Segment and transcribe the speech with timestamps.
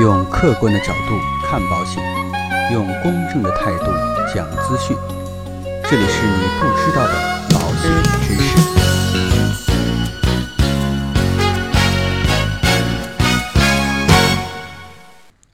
[0.00, 2.00] 用客观的角度看保险，
[2.72, 3.86] 用公正的态度
[4.32, 4.96] 讲资讯。
[5.90, 7.14] 这里是你不知道的
[7.50, 7.90] 保险
[8.22, 8.56] 知识。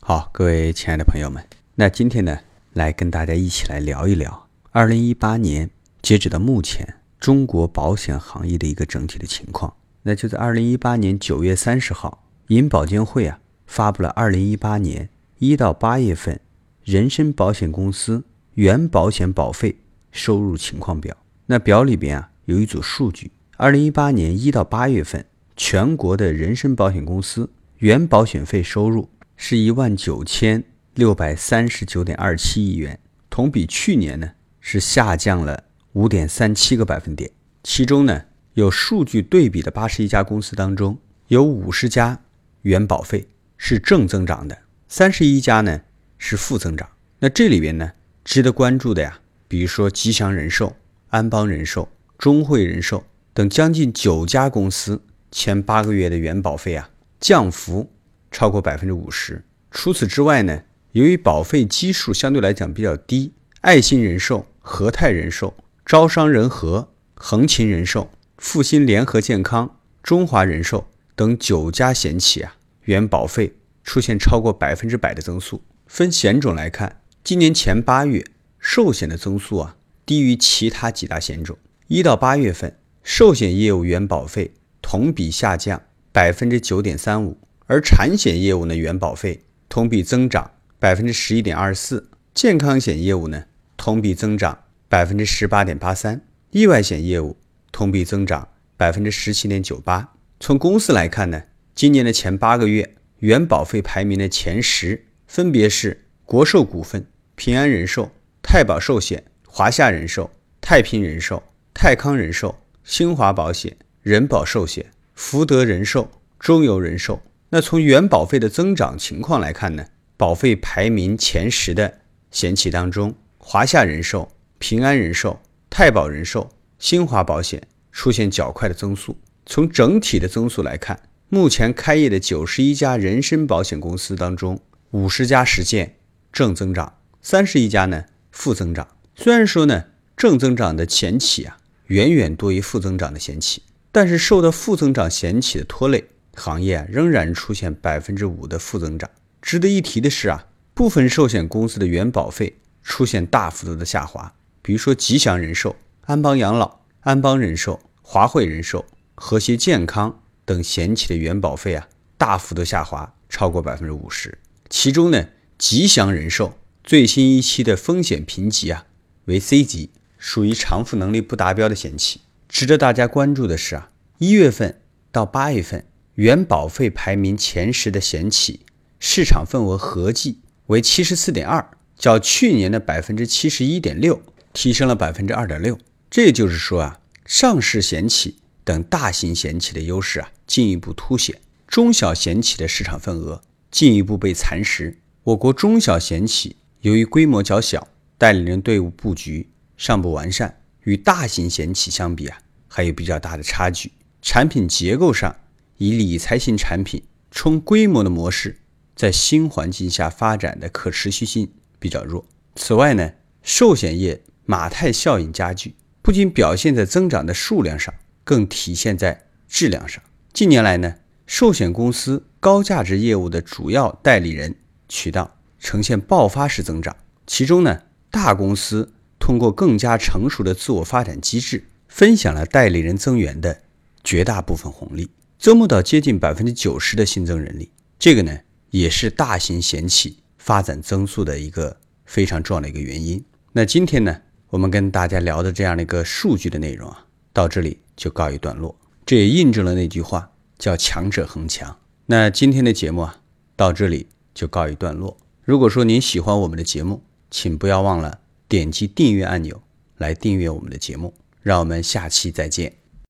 [0.00, 1.40] 好，各位亲爱的朋友们，
[1.76, 2.40] 那今天呢，
[2.72, 5.70] 来跟大家一起来聊一聊二零一八年
[6.02, 9.72] 截止到目前中国保险行业的一个整体的情况。
[10.02, 13.38] 那就在二零一八年九月三十号，银保监会啊
[13.72, 15.08] 发布了二零一八年
[15.38, 16.38] 一到八月份
[16.84, 18.22] 人身保险公司
[18.52, 19.78] 原保险保费
[20.10, 21.16] 收入情况表。
[21.46, 25.24] 那表里边啊有一组数据：二零一八年一到八月份，
[25.56, 30.62] 全国的人身保险公司原保险费收入是一万九千
[30.94, 37.30] 六百三十九点二七亿元，同比去年呢是下降了五点三七个百分点。
[37.62, 42.20] 其中呢，有数据对比的八十一家公司当中，有五十家
[42.60, 43.28] 原保费
[43.64, 44.58] 是正增长的，
[44.88, 45.82] 三十一家呢
[46.18, 46.88] 是负增长。
[47.20, 47.92] 那这里边呢，
[48.24, 50.74] 值得关注的呀，比如说吉祥人寿、
[51.10, 56.90] 安邦人寿、中汇人寿等将近九家公司，前八个月的原保费啊
[57.20, 57.88] 降幅
[58.32, 59.44] 超过百分之五十。
[59.70, 65.54] 除此之外呢，由于保费基数相对来讲比较低，爱心人寿、和泰人寿、
[65.86, 75.62] 招商人和、恒勤人寿、复兴联合健康、中华人寿等九家险企啊，原保费出现超过百分之百的增速。
[75.86, 78.24] 分险种来看，今年前八月
[78.58, 81.56] 寿险的增速啊低于其他几大险种。
[81.88, 93.44] 一到八月份，寿险业务原保费同比下降百分之九点三五，而产险业务呢原保费同比增长百分之十一点二四，健康险业务呢
[93.76, 94.58] 同比增长
[94.88, 96.22] 百分之十八点八三。
[96.50, 97.36] 意外险业务
[97.70, 100.14] 同比增长百分之十七点九八。
[100.40, 101.42] 从公司来看呢，
[101.74, 108.10] 今年的前八个月原保费排名的前十分别是国寿股份、平安人寿、
[108.42, 111.42] 太保寿险、华夏人寿、太平人寿、
[111.74, 117.22] 泰康人寿、新华保险、人保寿险、福德人寿、中邮人寿。
[117.50, 122.00] 那从原保费的增长情况来看呢，保费排名前十的
[122.30, 125.40] 险企当中，华夏人寿、平安人寿。
[125.74, 127.62] 太保人寿、新华保险
[127.92, 129.16] 出现较快的增速。
[129.46, 131.00] 从整体的增速来看，
[131.34, 134.60] 目前开业的九十一家人身保险公司当中，
[134.90, 135.96] 五十家实现
[136.30, 138.86] 正增长，三十一家呢负增长。
[139.14, 141.56] 虽然说呢正增长的险企啊
[141.86, 146.04] 远远多于负增长的险企，但是受到负增长险企的拖累，
[146.34, 149.08] 行业仍然出现百分之五的负增长。
[149.40, 154.34] 值得一提的是啊，部分寿险公司的原保费出现大幅度的下滑。
[154.60, 158.84] 比如说吉祥人寿、安邦养老、安邦人寿、华汇人寿、
[159.14, 164.38] 和谐健康等险企的原保费啊，大幅度下滑，超过百分之五十。
[164.68, 168.86] 其中呢，吉祥人寿最新一期的风险评级啊
[169.26, 172.20] 为 C 级，属于偿付能力不达标的险企。
[172.48, 174.80] 值得大家关注的是啊，一月份
[175.10, 178.66] 到八月份原保费排名前十的险企
[178.98, 184.22] 市场份额合计为七十四点二，较去年的百分之七十一点六。
[184.54, 185.78] 提升了百分之二点六，
[186.10, 194.98] 这就是说啊，上市险企等大型险企的优势啊进一步凸显，中小险企的市场份额进一步被蚕食。
[195.24, 197.88] 我国中小险企由于规模较小，
[198.18, 202.38] 代理人队伍布局尚不完善，与大型险企相比啊，
[202.68, 203.92] 还有比较大的差距。
[204.20, 205.36] 产品结构上，
[205.78, 208.58] 以理财型产品冲规模的模式，
[208.94, 212.24] 在新环境下发展的可持续性比较弱。
[212.56, 213.12] 此外呢，
[213.42, 214.22] 寿险业。
[214.44, 217.94] 马太效应加剧，不仅表现在增长的数量上，
[218.24, 220.02] 更体现在质量上。
[220.32, 220.94] 近年来呢，
[221.26, 224.54] 寿险公司高价值业务的主要代理人
[224.88, 226.96] 渠道呈现爆发式增长，
[227.26, 233.62] 其中呢，大公司通过更加成熟的自我发展机制，分享了代理人增员的
[234.02, 237.70] 绝大部分红利，增募到接近百分之九十的新增人力。
[237.98, 238.38] 这个呢，
[238.70, 243.24] 也是大型险企发展增速的一个非常重要的一个原因。
[243.52, 244.22] 那今天呢？
[244.48, 248.76] 我们跟大家聊的这样的一个数据的内容啊，到这里就告一段落。
[249.04, 251.78] 这也印证了那句话，叫“强者恒强”。
[252.06, 253.20] 那今天的节目啊，
[253.56, 255.16] 到这里就告一段落。
[255.44, 259.60] 如果说您喜欢我们的节目，请不要忘了点击订阅按钮
[259.96, 261.14] 来订阅我们的节目。
[261.42, 262.81] 让我们下期再见。